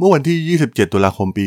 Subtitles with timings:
[0.00, 1.46] เมื่อวันที่ 27 ตุลาคมปี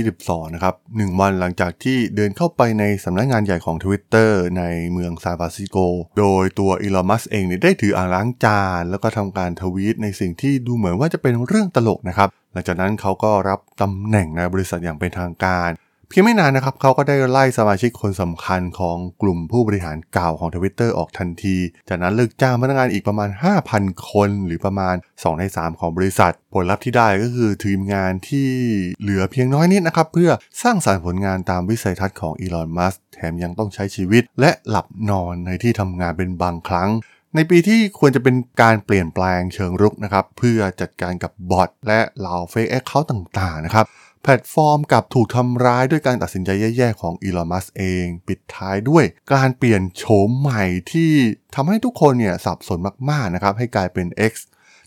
[0.00, 5.78] 2022 นะครับหนึ่งวันหลังจากที่เดินเข้าไปในสำนักงานใหญ่ของ Twitter ในเมืองซานฟรานซิสโก
[6.18, 15.70] โดยตัวอีลอน มัสก์เองเนี่ยได้ถืออ่างล้างจาน แล้วก็ทำการทวีตในสิ่งที่ดูเหมือนว่าจะเป็นเรื่องตลกนะครับ หลังจากนั้นเขาก็รับตำแหน่งในบริษัทอย่างเป็นทางการ
[16.12, 21.56] เพียงไม่นานนะครับ เขาก็ได้ไล่สมาชิกคนสำคัญของกลุ่มผู้บริหารเก่าของทวิตเตอร์ออกทันที
[21.88, 23.30] จากนั้นเลิกจ้างพนักงานอีกประมาณ
[23.68, 28.48] 5,000 คนหรือประมาณ 2 ใน 3 ของบริษัท ผลลัพธ์ที่ได้ก็คือทีมงานที่
[29.00, 30.30] เหลือเพียงน้อยนิดนะครับ เพื่อ
[30.62, 36.90] สร้างสรรค์ผลงานตามวิสัยทัศน์ของอีลอน มัสก์แถมยังต้องใช้ชีวิตและหลับนอนในที่ทำงานเป็นบางครั้ง
[37.34, 43.86] ในปีที่ควรจะเป็นการเปลี่ยนแปลงเชิงรุกนะครับ เพื่อจัดการกับ bot และเหล่า fake account ต่างๆนะครับ
[44.22, 51.10] แพลตฟอร์มกลับถูกทำร้ายด้วยการตัดสินใจแย่ๆของอีลอนมัสก์เอง ปิดท้ายด้วยการเปลี่ยนโฉมใหม่ที่
[51.54, 52.78] ทำให้ทุกคนเนี่ยสับสน
[53.10, 54.34] มากๆนะครับให้กลายเป็น X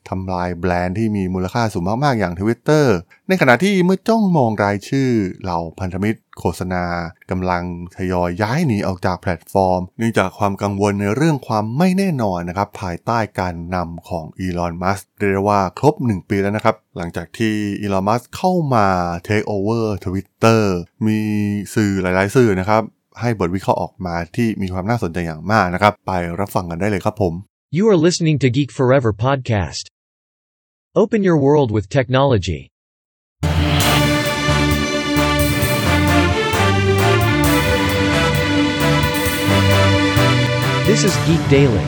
[0.09, 2.95] ทำลายแบรนด์ที่มีมูลค่าสูงมากๆอย่างทวิตเตอร์
[3.27, 5.09] ในขณะที่เมื่อจ้องมองรายชื่อ
[5.41, 6.83] เหล่าพันธมิตร โฆษณา
[7.31, 7.63] กำลัง
[7.95, 18.87] ทยอยย้ายหนีออกจากแพลตฟอร์ม เนื่องจากความกังวลในเรื่องความไม่แน่นอนนะครับภายใต้การนำของอีลอนมัสก์เรียกว่าครบ 1 ปีแล้วนะครับ หลังจากที่อีลอนมัสก์เข้ามา
[19.23, 20.73] takeover Twitter
[21.05, 21.19] มี
[21.75, 22.81] สื่อหลาย ๆ สื่อนะครับ
[23.21, 27.33] ให้บทวิเคราะห์ออกมาที่มีความน่าสนใจอย่างมากนะครับ ไปรับฟังกันได้เลยครับผม
[27.77, 29.83] You are listening to Geek Forever podcast.
[31.01, 32.72] Open your world with technology.
[40.95, 41.85] This is Geek Daily.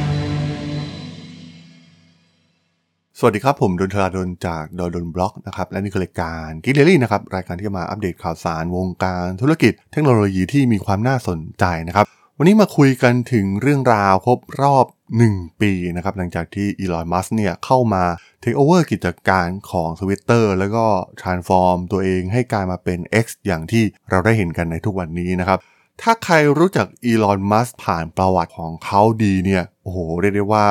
[3.19, 12.05] สวัสดีครับ ผมดนทราดนจากดนดนบล็อกนะครับและนี่คือรายการกิ k เ a ลี่นะครับ รายการที่จะมาอัปเดตข่าวสารวงการธุรกิจเทคโนโลยีที่มีความน่าสนใจนะครับ
[12.37, 14.85] วันนี้มาคุยกันถึงเรื่องราวครบรอบ
[15.23, 18.03] 1 ปีนะครับ หลังจากที่อีลอนมัสก์เนี่ยเข้ามา
[18.41, 20.85] เทคโอเวอร์กิจการของ Twitter แล้วก็
[21.21, 25.59] transform ตัวเองให้กลายมาเป็น X อย่างที่เราได้เห็นกันในทุกวันนี้นะครับ
[26.01, 30.67] ถ้าใครรู้จักอีลอนมัสก์ผ่านประวัติของเขาดีเนี่ย โอ้โห เรียกได้ว่า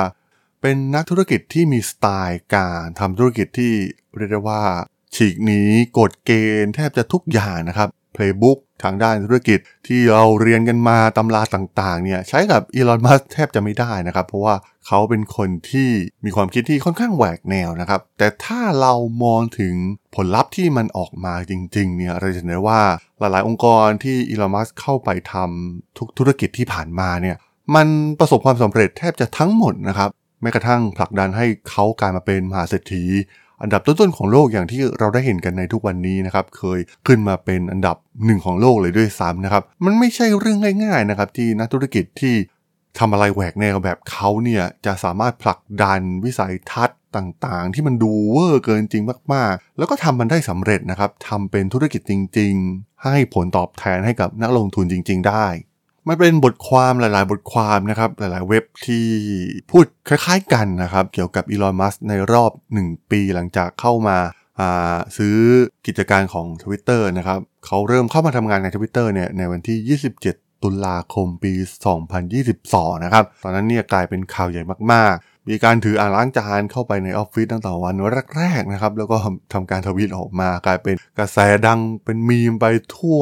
[0.60, 3.72] เป็นนักธุรกิจที่มีสไตล์การทำธุรกิจที่
[4.16, 4.62] เรียกได้ว่า
[5.14, 5.60] ฉีกหนี
[5.98, 6.30] กฎเก
[6.64, 14.54] ณฑ์แทบจะทุกอย่างนะครับ Playbook ทางด้านธุรกิจที่เราเรียนกันมาตำราต่างๆเนี่ยใช้กับอีลอน มัสแทบจะไม่ได้นะครับ เพราะว่า
[14.86, 15.90] เขาเป็นคนที่
[16.24, 18.94] มีความคิดที่ค่อนข้างแหวกแนวนะครับ แต่ถ้าเรา
[19.24, 19.74] มองถึง
[20.16, 22.82] ผลลัพธ์ที่มันออกมาจริงๆเนี่ยเราจะเห็นได้ว่า
[23.18, 27.36] หลายๆองค์กรที่อีลอน มัสเข้าไปทำทุกธุรกิจที่ผ่านมาเนี่ย
[27.74, 27.86] มัน
[28.20, 30.10] ประสบความสำเร็จแทบจะทั้งหมดนะครับ
[30.42, 33.04] แม้กระทั่งผลักดันให้เขากลายมาเป็นมหาเศรษฐี
[33.62, 42.34] อันดับต้นๆของโลกอย่างที่เราได้เห็นกันในทุกวันนี้นะครับเคยขึ้นมาเป็นอันดับหนึ่งของโลกเลยด้วยซ้ำนะครับมันไม่ใช่เรื่องง่ายๆนะครับที่นักธุรกิจที่
[42.98, 49.04] ทำอะไรแหวกแนวแบบเขาเนี่ยจะสามารถผลักดันวิสัยทัศน์ต่างๆ ที่มันดูเวอร์เกินจริง
[49.34, 55.46] มากๆ แล้วก็ทำมันได้สำเร็จนะครับทำเป็นธุรกิจจริง ๆ ให้ผลตอบแทนให้กับนักลงทุนจริง ๆ ได้
[56.08, 59.06] มันเป็นบทความหลาย ๆ บทความนะครับ หลาย ๆ เว็บที่
[59.70, 64.18] พูดคล้าย ๆ กันนะครับ เกี่ยวกับอีลอนมัสในรอบ 1 ปีหลังจากเข้ามา
[65.16, 65.36] ซื้อ
[65.86, 71.52] กิจการของ Twitter นะครับ เขาเริ่มเข้ามาทำงานใน Twitter เนี่ยในวันที่ 27 ตุลาคมปี
[72.32, 74.62] 2022 นะครับ ตอนนั้นเนี่ยกลายเป็นข่าวใหญ่
[74.92, 77.94] มาก ๆ มีการถืออ่างล้างจานเข้าไปในออฟฟิศตั้งแต่วัน
[78.36, 79.16] แรกๆนะครับ แล้วก็
[79.52, 82.66] ทำการทวีตออกมากลายเป็นกระแสดังเป็นมีมไป
[82.96, 83.20] ทั่ว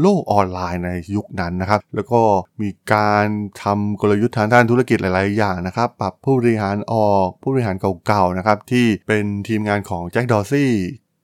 [0.00, 2.22] โลกออนไลน์ในยุคนั้นนะครับ แล้วก็
[2.60, 3.26] มีการ
[3.62, 10.72] ทำกลยุทธ์ทางด้านธุรกิจหลาย ๆ อย่างนะครับ ปรับผู้บริหารออกผู้บริหารเก่าๆนะครับที่เป็นทีมงานของแจ็คดอซี่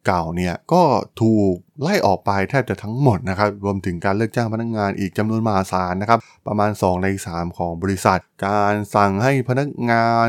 [0.07, 0.83] เก่าเนี่ยก็
[1.23, 10.29] ถูก ไล่ออกไปแทบจะทั้งหมดนะครับ รวมถึงการเลิกจ้างพนักงงานอีกจำนวนมหาศาลนะครับ ประมาณ 2 ใน 3 ของบริษัท การสั่งให้พนักงาน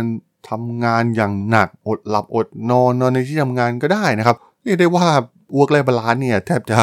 [0.49, 5.07] ทำงานอย่างหนักอดหลับอดนอนนอนในที่ทำงานก็ได้นะครับเรียกได้ว่า
[5.57, 6.79] work life balance เนี่ยแทบจะ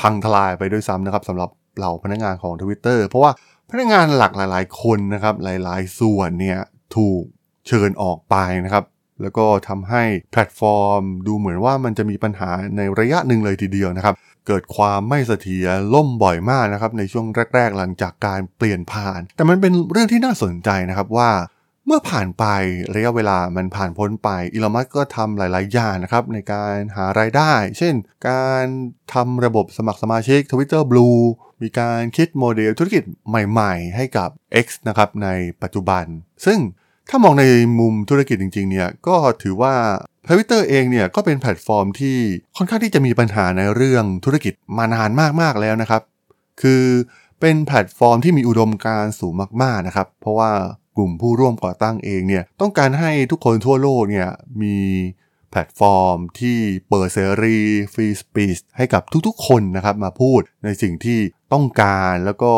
[0.00, 3.32] พังทลายไปด้วยซ้ำนะครับสำหรับเหล่าพนักงานของ Twitter เพราะว่า
[3.70, 6.58] พนักงานหลักหลาย ๆ คนนะครับหลาย ๆ ส่วนเนี่ย
[6.96, 7.22] ถูก
[7.68, 8.84] เชิญออกไปนะครับ
[9.22, 10.02] แล้วก็ทำให้
[10.32, 14.14] แพลตฟอร์ม ดูเหมือนว่ามันจะมีปัญหาในระยะหนึ่งเลยทีเดียวนะครับ
[14.46, 21.30] เกิดความไม่เสถียรล่มบ่อยมากนะครับในช่วงแรก ๆ หลังจากการเปลี่ยนผ่าน แต่มันเป็นเรื่องที่น่าสนใจนะครับว่า
[21.86, 22.44] เมื่อผ่านไป
[22.94, 27.94] ระยะเวลามันผ่านพ้นไปอีลอมัสก็ทำหลาย ๆ อย่างนะครับในการหารายได้ เช่น
[28.28, 28.64] การ
[29.12, 31.20] ทำระบบสมัครสมาชิก Twitter Blue
[31.62, 34.30] มีการคิดโมเดลธุรกิจใหม่ ๆ ให้กับ
[34.64, 35.28] X นะครับใน
[35.62, 36.04] ปัจจุบัน
[36.46, 36.58] ซึ่ง
[37.08, 37.44] ถ้ามองใน
[37.78, 39.74] มุมธุรกิจจริงๆเนี่ยก็ถือว่า
[40.28, 42.18] ทวิตเตอร์เองเนี่ยก็เป็นแพลตฟอร์มที่
[42.56, 45.10] ค่อนข้างที่จะมีปัญหาในเรื่องธุรกิจมานาน
[45.40, 46.02] มากๆแล้วนะครับ
[46.62, 46.84] คือ
[47.40, 50.50] เป็นแพลตฟอร์มที่มีอุดมการณ์สูงมากๆนะครับ เพราะว่า
[50.96, 54.28] กลุ่มผู้ร่วมก่อตั้งเองเนี่ยต้องการให้ทุกคนทั่วโลกเนี่ย
[54.62, 54.76] มี
[55.50, 56.58] แพลตฟอร์มที่
[56.88, 57.56] เปิดเสรี
[57.92, 61.18] free speech ให้กับทุกๆ คนนะครับมาพูดในสิ่งที่
[61.52, 62.52] ต้องการแล้วก็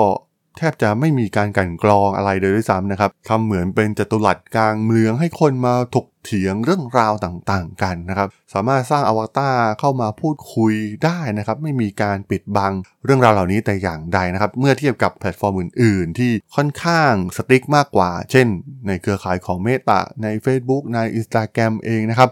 [0.56, 10.74] แทบจะไม่มีการกลั่นกรองอะไรเลยด้วยซ้ำนะครับทำเหมือนเป็นจัตุรัสกลางเมืองให้คนมาถกเถียงเรื่องราวต่างๆกันนะครับ สามารถสร้างอวตารเข้ามาพูดคุย
[11.04, 12.72] ได้นะครับ ไม่มีการปิดบัง
[13.04, 18.46] เรื่องราวเหล่านี้แต่อย่างใดนะครับ เมื่อเทียบกับแพลตฟอร์มอื่น ๆ ที่ค่อนข้าง strict มากกว่า เช่น
[18.86, 22.28] ในเครือข่ายของ Meta ใน Facebook ใน Instagram เองนะครับ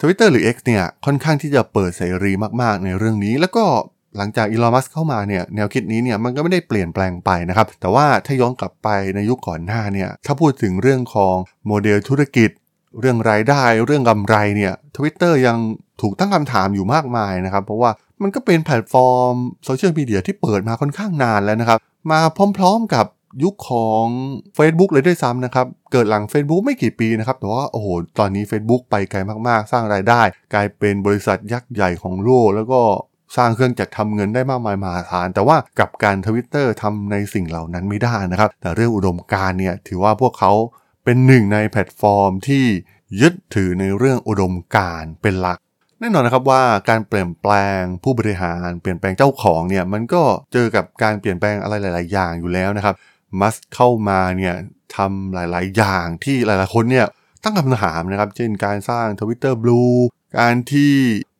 [0.00, 2.32] Twitter หรือ X เนี่ยค่อนข้างที่จะเปิดเสรี
[2.62, 3.64] มากๆในเรื่องนี้ แล้วก็
[4.16, 11.36] หลังจากอีลอนมัสก์เข้ามาเนี่ยแนวคิดนี้เนี่ยมันก็ไม่ได้เปลี่ยนแปลงไปนะครับ แต่ว่าถ้าย้อนกลับไปในยุคก่อนหน้าเนี่ยถ้าพูดถึงเรื่องของ
[11.66, 12.50] โมเดลธุรกิจ
[13.00, 15.58] เรื่องรายได้ เรื่องกำไรเนี่ยทวิตเตอร์ยัง
[16.00, 17.90] ถูกตั้งคำถามอยู่มากมายนะครับ เพราะว่า
[18.22, 21.78] มันก็เป็นแพลตฟอร์มโซเชียลมีเดียที่เปิดมาค่อนข้างนานแล้วนะครับ
[22.10, 22.20] มา
[22.58, 23.06] พร้อมๆกับ
[23.44, 24.06] ยุคของ
[24.58, 27.86] Facebook เลยด้วยซ้ำนะครับ เกิดหลัง Facebook ไม่กี่ปีนะครับ แต่ว่าโอ้โห
[28.18, 29.18] ตอนนี้ Facebook ไปไกล
[29.48, 30.22] มากๆ สร้างรายได้
[30.54, 32.80] กลายเป็นบริษัทยักษ์ใหญ่ของโลก แล้วก็
[33.36, 40.52] สร้างเครื่องจักรทำเงินได้มากมายมหาศาล แต่ว่ากลับกันทวิตเตอร์ทำในสิ่งเหล่านั้นไม่ได้นะครับ แต่เรื่องอุดมการณ์เนี่ยถือว่าพวกเขา
[41.04, 42.64] เป็นหนึ่งในแพลตฟอร์มที่
[43.20, 45.58] ยึดถือในเรื่องอุดมการณ์เป็นหลัก
[46.00, 52.94] แน่นอนนะครับว่าการเปลี่ยนแปลงผู้บริหารเปลี่ยนแปลงเจ้าของเนี่ยมันก็เจอกับการเปลี่ยนแปลงอะไรหลาย ๆ อย่างอยู่แล้วนะครับ
[53.40, 54.54] มัสเข้ามาเนี่ย
[54.96, 57.06] ทำหลาย ๆ อย่างที่หลาย ๆ คนเนี่ย
[57.42, 59.96] ตั้งคำถามนะครับ เช่นการสร้าง Twitter Blue
[60.38, 60.94] การที่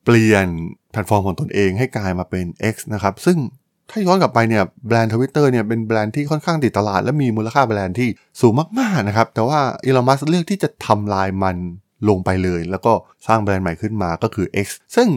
[0.05, 0.47] เปลี่ยน
[0.93, 3.37] แพลตฟอร์มของตนเองให้กลายมาเป็น X นะครับ ซึ่ง
[3.89, 8.09] ถ้าย้อนกลับไปเนี่ยแบรนด์ทวิตเตอร์เนี่ยเป็นแบรนด์ที่ค่อนข้างติดตลาด และมีมูลค่าแบรนด์ที่
[8.41, 11.57] สูงมากๆนะครับ แต่ว่าอีลอนมัสเลือกที่จะทำลายมัน
[12.09, 12.93] ลงไปเลย แล้วก็
[13.27, 15.07] สร้างแบรนด์ใหม่ขึ้นมาก็คือ X ซึ่ง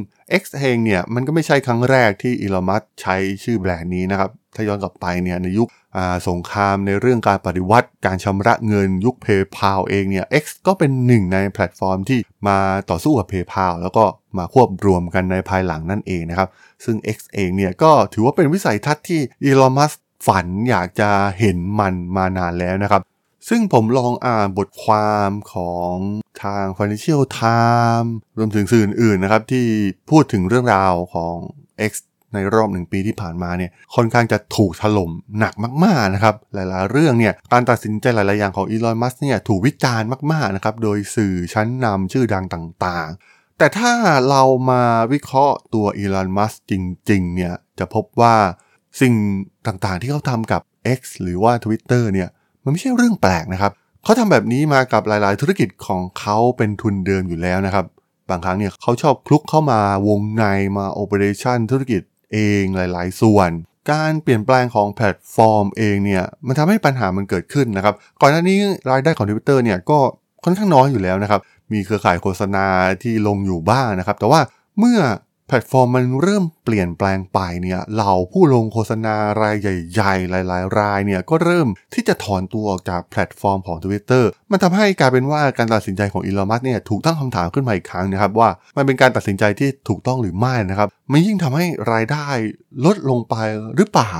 [0.41, 5.69] X เองเนี่ยมันก็ไม่ใช่ครั้งแรกที่อีลอนมัสใช้ชื่อแบรนด์นี้นะครับ ถ้าย้อนกลับไปเนี่ยในยุค
[6.29, 12.19] สงครามในเรื่องการปฏิวัติการชำระเงินยุค PayPal เองเนี่ย X ก็เป็นหนึ่งในแพลตฟอร์มที่
[12.49, 12.59] มา
[12.91, 14.05] ต่อสู้กับ PayPal แล้วก็
[14.39, 16.49] มาควบรวมกันในภายหลังนั่นเองนะครับ
[16.85, 19.93] ซึ่ง X เองเนี่ยก็ถือว่าเป็นวิสัยทัศน์ที่อีลอนมัส
[20.27, 23.03] ฝันอยากจะเห็นมันมานานแล้วนะครับ
[23.49, 25.95] ซึ่งผมลองอ่านบทความของ
[26.43, 29.67] ทาง Financial Times รวมถึงสื่ออื่นๆนะครับที่
[30.11, 31.37] พูดถึงเรื่องราวของ
[31.91, 31.93] X
[32.35, 43.93] ในรอบหนึ่งปีที่ผ่านมาเนี่ยค่อนข้างจะถูกถล่มหนักมากๆนะครับหลายๆเรื่องเนี่ยการตัดสินใจหลายๆอย่างของอีลอนมัสเนี่ยถูกวิจารณ์มากๆนะครับโดยสื่อชั้นนำชื่อดังต่างๆ แต่ถ้า
[44.29, 44.83] เรามา
[45.13, 46.73] วิเคราะห์ตัวอีลอนมัสจ
[47.11, 48.35] ริงๆเนี่ยจะพบว่า
[49.01, 49.15] สิ่ง
[49.67, 50.63] ต่างๆที่เขาทำกับ
[50.99, 52.29] X หรือว่า Twitter เนี่ย
[52.63, 57.87] มันไม่ใช่เรื่องแปลกนะครับเขาทำแบบนี้มากับหลายๆ ธุรกิจของเขาเป็นทุนเดิมอยู่แล้วนะครับ
[58.31, 60.45] บางครั้งเนี่ยเขาชอบคลุกเข้ามาวงใน
[60.77, 62.03] มา operation ธุรกิจ
[62.33, 63.51] เองหลาย ๆ ส่วน
[63.93, 68.59] การเปลี่ยนแปลงของแพลตฟอร์มเองเนี่ยมันทำให้ปัญหามันเกิดขึ้นนะครับ ก่อนหน้านี้
[68.91, 69.99] รายได้ของทวิตเตอร์เนี่ยก็
[70.45, 71.41] ค่อนข้างน้อยอยู่แล้วนะครับ
[71.73, 72.67] มีเครือข่ายโฆษณา
[73.03, 74.41] ที่ลงอยู่บ้างนะครับ แต่ว่า
[74.79, 74.99] เมื่อ
[75.49, 92.27] แพลตฟอร์มมันเริ่มเปลี่ยนแปลงไปเนี่ยเหล่าผู้ลงโฆษณารายใหญ่ๆ หลายๆ รายเนี่ยก็เริ่มที่จะถอนตัวออกจากแพลตฟอร์มของ Twitter มันทำให้กลายเป็นว่าการตัดสินใจของอีลอนมัสก์เนี่ยถูกตั้งคำถามขึ้นมาอีกครั้งนะครับว่ามันเป็นการตัดสินใจที่ถูกต้องหรือไม่นะครับมันยิ่งทำให้รายได้
[92.85, 93.35] ลดลงไป
[93.77, 94.15] หรือเปล่า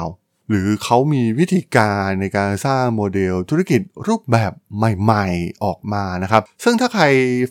[0.51, 7.05] หรือเขามีวิธีการในการสร้างโมเดลธุรกิจรูปแบบใหม่ ๆออกมานะครับซึ่งถ้าใคร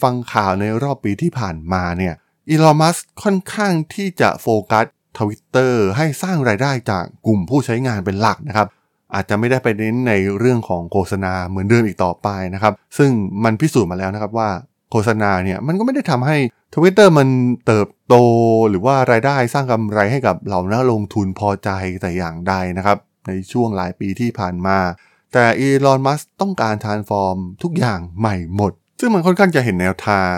[0.04, 2.16] ฟังข่าวในรอบปีที่ผ่านมาเนี่ย
[2.50, 4.86] อีลอน มัสก์ค่อนข้างที่จะโฟกัส
[5.20, 8.68] ทวิตเตอร์ให้สร้างรายได้จากกลุ่มผู้ใช้งานเป็นหลักนะครับ
[9.14, 13.12] อาจจะไม่ได้ไปเน้นในเรื่องของโฆษณาเหมือนเดิมอีกต่อไปนะครับ ซึ่ง
[13.44, 14.50] มันพิสูจน์มาแล้วนะครับว่า
[14.92, 16.38] โฆษณาเนี่ยมันก็ไม่ได้ทำให้
[16.76, 17.28] ทวิตเตอร์มัน
[17.66, 18.16] เติบโต
[18.70, 21.70] หรือว่ารายได้สร้างกำไรให้กับเหล่านักลงทุนพอใจ
[22.02, 24.78] แต่อย่างใดนะครับ ในช่วงหลายปีที่ผ่านมา
[25.34, 30.38] แต่อีลอนมัสต้องการทานฟอร์มทุกอย่างใหม่หมด ซึ่งมันค่อนข้างจะเห็นแนวทาง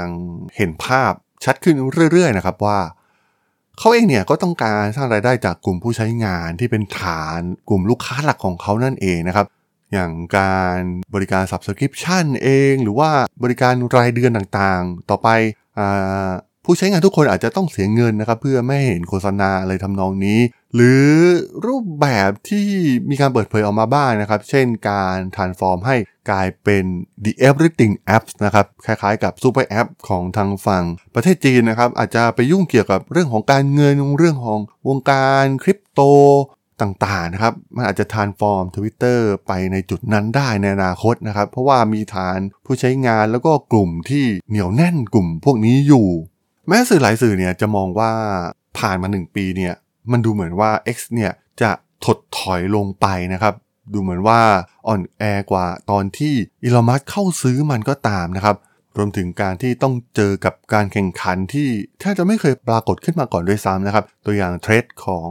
[0.58, 1.14] เห็นภาพ
[1.46, 1.76] ชัดขึ้น
[2.12, 2.80] เรื่อยๆนะครับว่า
[3.80, 7.40] เขาเองเนี่ยก็ต้องการสร้างรายได้จากกลุ่มผู้ใช้งานที่เป็นฐาน
[7.70, 9.46] กลุ่มลูกค้าหลักของเขานั่นเองนะครับ
[9.94, 10.78] อย่างการ
[11.14, 13.10] บริการ subscription เอง หรือว่า
[13.44, 15.30] บริการรายเดือนต่างๆ ต่อไป
[15.80, 15.82] อ
[16.70, 20.40] ผู้ใช้งานทุกคนอาจจะต้องเสียเงินนะครับเพื่อไม่เห็นโฆษณาอะไรทำนองนี้
[20.76, 21.08] หรือ
[21.66, 22.68] รูปแบบที่
[23.10, 25.96] มีการเปิดเผยออกมาบ้างนะครับ เช่นการ transform ให้
[26.30, 26.84] กลายเป็น
[27.24, 30.84] the everything apps นะครับ คล้ายๆกับ super app ของทางฝั่ง
[31.16, 36.02] ประเทศจีนนะครับ อาจจะไปยุ่งเกี่ยวกับเรื่องของการเงินเรื่องของวงการคริปโต
[36.82, 46.08] ต่างๆนะครับ มันอาจจะ transform Twitter ไปในจุดนั้นได้ในอนาคตนะครับ เพราะว่ามีฐานผู้ใช้งานแล้วก็กลุ่มที่เหนียวแน่นกลุ่มพวกนี้อยู่
[46.68, 48.12] แม้สื่อหลายสื่อเนี่ยจะมองว่า
[48.78, 49.74] ผ่านมา 1 ปีเนี่ย
[50.12, 51.32] มันดูเหมือนว่า X เนี่ย
[51.62, 51.72] จะ
[52.06, 53.54] ถดถอยลงไปนะครับ
[53.94, 54.40] ดูเหมือนว่า
[54.88, 56.34] อ่อนแอกว่าตอนที่
[56.64, 58.56] อีลอมัสเข้าซื้อมันก็ตามนะครับ
[58.98, 61.68] รวมถึงการที่ต้องเจอกับการแข่งขันที่
[62.00, 65.30] แทบจะไม่เคยปรากฏขึ้นมาก่อนด้วยซ้ำนะครับ ตัวอย่างเทรดของ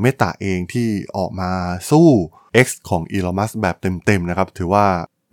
[0.00, 1.50] เมตาเองที่ออกมา
[1.90, 2.08] สู้
[2.66, 4.86] X ของ Elon Musk แบบเต็มๆนะครับ ถือว่า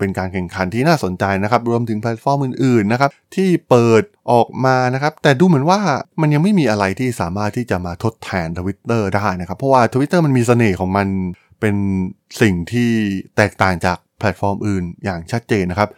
[0.04, 5.80] เป็นการแข่งขันที่น่าสนใจนะครับ รวมถึงแพลตฟอร์มอื่นๆนะครับที่เปิดออกมานะครับ แต่ดูเหมือนว่า
[6.22, 11.08] มันยังไม่มีอะไรที่สามารถที่จะมาทดแทน Twitter ได้นะครับ เพราะว่า Twitter มันมีเสน่ห์ของมัน
[11.60, 11.76] เป็น
[12.42, 12.92] สิ่งที่
[13.38, 15.90] แตกต่างจากแพลตฟอร์มอื่นอย่างชัดเจนนะครับ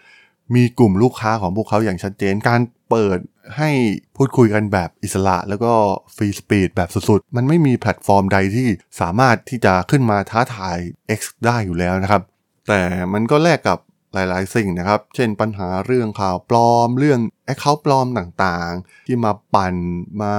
[0.56, 3.20] มีกลุ่มลูกค้าของพวกเขาอย่างชัดเจนการเปิด
[3.58, 3.70] ให้
[4.18, 5.74] พูดคุยกันแบบอิสระแล้วก็
[6.16, 8.68] free speech แบบสุดๆ มันไม่มีแพลตฟอร์มใดที่
[9.02, 10.78] สามารถที่จะขึ้นมาท้าทาย
[11.20, 12.22] X ได้อยู่แล้วนะครับ
[12.68, 12.82] แต่
[13.14, 13.80] มันก็แลกกับ
[14.16, 19.76] หลายๆ สิ่งนะครับ เช่นปัญหาเรื่องข่าวปลอม เรื่อง account ปลอมต่างๆ ที่มาปั่น
[20.22, 20.36] มา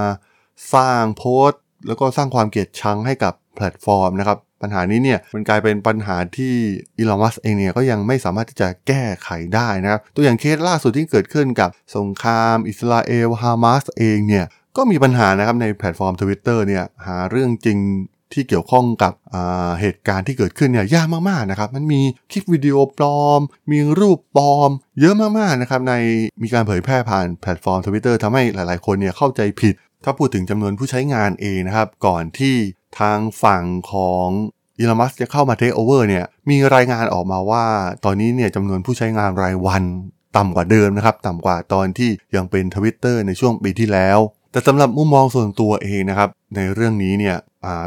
[0.75, 6.55] สร้างโพสต์ แล้วก็สร้างความเกลียดชังให้กับแพลตฟอร์มนะครับ ปัญหานี้เนี่ยมันกลายเป็นปัญหาที่
[6.99, 14.45] อีลอนมัสก์เองเนี่ยก็ยังไม่สามารถที่จะแก้ไขได้นะครับ ตัวอย่างเคสล่าสุดที่เกิดขึ้นกับสงครามอิสราเอลฮามาสเองเนี่ย
[14.77, 17.79] ก็มีปัญหานะครับในแพลตฟอร์ม Twitter เนี่ยหาเรื่องจริง
[18.33, 19.13] ที่เกี่ยวข้องกับ
[19.81, 22.01] เหตุการณ์ที่เกิดขึ้นเนี่ยยากมากๆนะครับ มันมี
[22.33, 23.41] คลิปวิดีโอปลอม
[23.73, 25.95] มีรูปปลอม เยอะมากๆนะครับใน
[26.43, 32.57] มีการเผยแพร่ผ่านแพลตฟอร์ม Twitter ทำให้หลายๆคนเนี่ยเข้าใจผิด ถ้าพูดถึงจำนวนผู้ใช้งานเองนะครับ ก่อนที่
[33.01, 34.27] ทางฝั่งของ
[34.79, 37.65] อีลอน มัสก์จะเข้ามาเทคโอเวอร์เนี่ยมีรายงานออกมาว่า
[38.05, 39.85] ตอนนี้เนี่ยจำนวนผู้ใช้งานรายวัน
[40.37, 44.19] ต่ำกว่าเดิมนะครับ ต่ำกว่าตอนที่ยังเป็นทวิตเตอร์ในช่วงปีที่แล้ว
[44.57, 47.37] แต่สำหรับมุมมองส่วนตัวเองนะครับ ในเรื่องนี้เนี่ย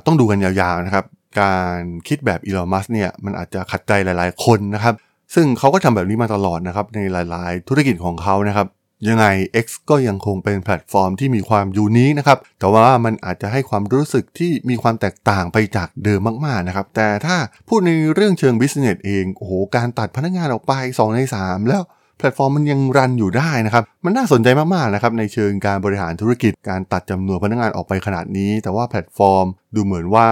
[0.05, 1.05] ต้องดูกันยาวๆนะครับ
[1.41, 4.93] การคิดแบบอีลอนมัสก์เนี่ยมันอาจจะขัดใจหลายๆคนนะครับ
[5.35, 6.99] ซึ่งเขาก็ทำแบบนี้มาตลอดนะครับ ใน
[7.29, 8.67] หลายๆ ธุรกิจของเขานะครับ
[9.07, 9.25] ยังไง
[9.65, 17.35] X ก็ยังคงเป็นแพลตฟอร์มที่มีความ unique นะครับ แต่ว่ามันอาจจะให้ความรู้สึกที่มีความแตกต่างไปจากเดิมมากๆนะครับ แต่ถ้า
[17.67, 21.83] พูดในเรื่องเชิง business เอง โอ้โห การตัดพนักงานออกไป 2 ใน 3 แล้ว
[22.19, 29.45] แพลตฟอร์มมันยัง run อยู่ได้นะครับ มันน่าสนใจมากๆนะครับในเชิงการบริหารธุรกิจการตัดจำนวนพนักงานออกไปขนาดนี้ แต่ว่าแพลตฟอร์ม
[29.75, 30.27] ดูเหมือนว่า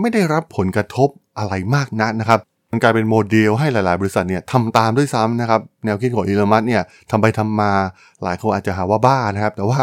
[0.00, 2.40] ไม่ได้รับผลกระทบอะไรมากนักนะครับ
[2.70, 7.72] มันกลายเป็นโมเดลให้หลาย ๆ บริษัทเนี่ยทำตามด้วยซ้ำนะครับ แนวคิดของอีลอน มัสก์เนี่ยทำไปทำมา
[8.22, 9.78] หลายคนอาจจะหาว่าบ้านะครับ แต่ว่า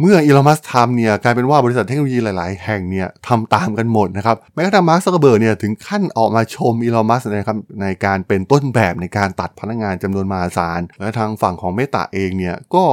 [0.00, 12.84] เมื่ออีลอน มัสก์ทำเนี่ยกลายเป็นว่าบริษัทเทคโนโลยีหลาย ๆ แห่งเนี่ยทำตามกันหมดนะครับแม้กระทั่งมาร์คซักเคอร์เบิร์กเนี่ยถึงขั้นออกมาชมอีลอน มัสก์นะครับในการเป็นต้นแบบในการตัดพนักงานจำนวนมหาศาลและทางฝั่งของ Meta เองเนี่ยก็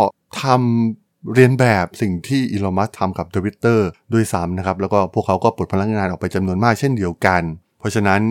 [0.41, 7.41] ทำเลียนแบบสิ่งที่อีลอน มัสก์ทำกับทวิตเตอร์ด้วยซ้ำนะครับ แล้วก็พวกเขาก็ปลดพนักงานออกไปจำนวนมากเช่นเดียวกัน
[7.79, 8.21] เพราะฉะนั้น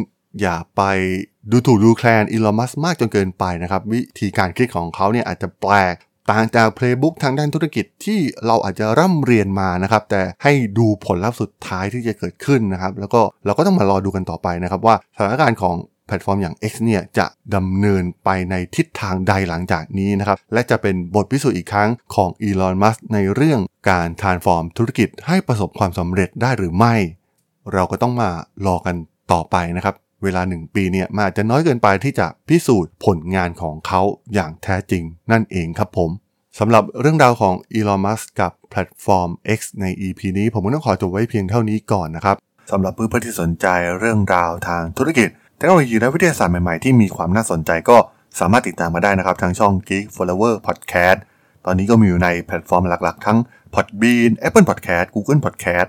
[0.40, 0.82] อย่าไป
[1.50, 5.94] ดูถูกดูแคลนอีลอน มัสก์มากจนเกินไปนะครับ วิธีการคิดของเขาเนี่ยอาจจะแปลก
[6.30, 23.60] ต่างจาก playbook ทางด้านธุรกิจที่เราอาจจะร่ำเรียนมานะครับ แต่ให้ดูผลลัพธ์สุดท้ายที่จะเกิดขึ้นนะครับ แล้วก็เราก็ต้องมารอดูกันต่อไปนะครับว่าสถานการณ์ของแพลตฟอร์มอย่าง X เนี่ยจะดำเนินไปในทิศทางใดหลังจากนี้นะครับ และจะเป็นบทพิสูจน์อีกครั้งของอีลอน มัสในเรื่อง
[23.90, 26.94] การทานฟอร์มธุรกิจให้ประสบความสำเร็จได้หรือไม่
[27.72, 28.30] เราก็ต้องมา
[28.66, 28.96] รอกัน
[29.32, 34.02] ต่อไปนะครับ เวลาหนึ่งปีเนี่ยมันอาจจะน้อยเกินไปที่จะพิสูจน์ผลงานของเขา
[34.34, 36.10] อย่างแท้จริงนั่นเองครับผม
[36.58, 42.36] สำหรับเรื่องราวของ Elon Musk กับแพลตฟอร์ม X ใน EP นี้ ผมก็ต้องขอจบไว้เพียงเท่านี้ก่อนนะครับ
[42.70, 43.66] สำหรับเพื่อนๆที่สนใจ
[43.98, 47.96] เรื่องราวทางธุรกิจเทคโนโลยีและวิทยาศาสตร์ใหม่ๆ ที่มีความน่าสนใจก็
[48.40, 51.18] สามารถติดตามมาได้นะครับ ทางช่อง Geek Forever Podcast
[51.66, 53.38] ตอนนี้ก็มีอยู่ในแพลตฟอร์มหลักๆ ทั้ง
[53.74, 55.88] Podbean Apple Podcast Google Podcast